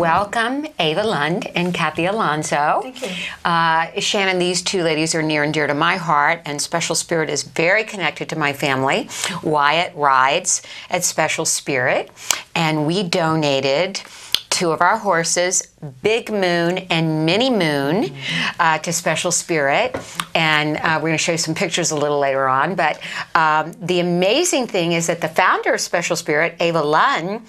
[0.00, 2.80] welcome Ava Lund and Kathy Alonso.
[2.82, 3.08] Thank you.
[3.44, 7.28] Uh, Shannon, these two ladies are near and dear to my heart, and Special Spirit
[7.28, 9.10] is very connected to my family.
[9.42, 12.10] Wyatt rides at Special Spirit,
[12.54, 14.00] and we donated
[14.48, 15.68] two of our horses,
[16.02, 18.12] Big Moon and Mini Moon,
[18.58, 19.96] uh, to Special Spirit.
[20.34, 22.74] And uh, we're going to show you some pictures a little later on.
[22.74, 23.00] But
[23.34, 27.42] um, the amazing thing is that the founder of Special Spirit, Ava Lund,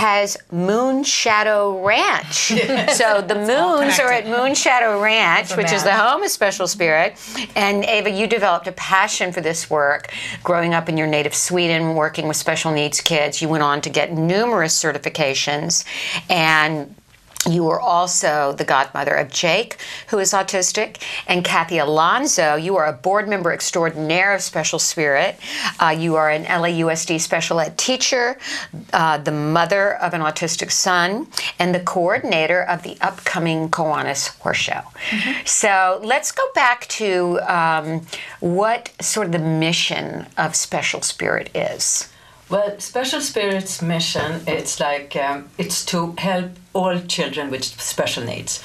[0.00, 2.52] has Moon Shadow Ranch.
[3.00, 7.18] So the moons are at Moon Shadow Ranch, which is the home of Special Spirit.
[7.54, 11.94] And Ava, you developed a passion for this work growing up in your native Sweden,
[11.94, 13.42] working with special needs kids.
[13.42, 15.84] You went on to get numerous certifications
[16.28, 16.94] and
[17.48, 22.56] you were also the godmother of Jake, who is autistic, and Kathy Alonso.
[22.56, 25.36] You are a board member extraordinaire of Special Spirit.
[25.78, 28.36] Uh, you are an LAUSD special ed teacher,
[28.92, 31.28] uh, the mother of an autistic son,
[31.58, 34.82] and the coordinator of the upcoming Kiwanis Horse Show.
[35.46, 38.06] So let's go back to um,
[38.40, 42.10] what sort of the mission of Special Spirit is.
[42.50, 48.60] Well, Special Spirit's mission it's like um, it's to help all children with special needs,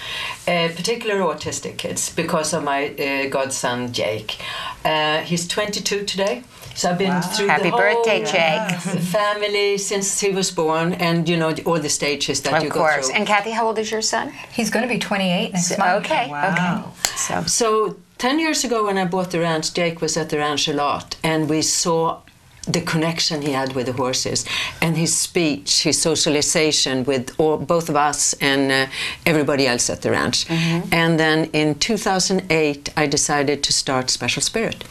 [0.47, 4.37] uh, particularly autistic kids, because of my uh, godson Jake.
[4.83, 6.43] Uh, he's 22 today,
[6.75, 8.79] so I've been through Happy the whole birthday, Jake.
[9.19, 12.79] family since he was born, and you know all the stages that you Of go
[12.79, 13.07] course.
[13.07, 13.15] through.
[13.17, 14.31] And Kathy, how old is your son?
[14.51, 16.05] He's going to be 28 next month.
[16.05, 16.83] Okay, okay.
[17.15, 20.67] So So 10 years ago when I bought the ranch, Jake was at the ranch
[20.67, 22.21] a lot and we saw
[22.67, 24.45] the connection he had with the horses
[24.81, 28.91] and his speech, his socialization with all, both of us and uh,
[29.25, 30.45] everybody else at the ranch.
[30.91, 34.83] And then in 2008, I decided to start Special Spirit.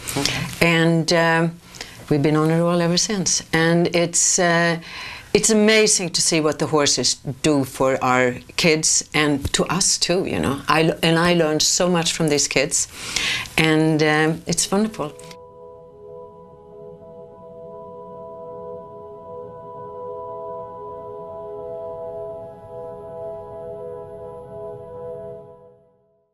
[0.60, 1.58] And um,
[2.10, 3.42] we've been on a roll ever since.
[3.52, 4.38] And it's.
[4.38, 4.80] Uh,
[5.34, 10.26] it's amazing to see what the horses do for our kids and to us too,
[10.26, 10.62] you know.
[10.68, 12.86] I, and I learned so much from these kids,
[13.58, 15.12] and um, it's wonderful.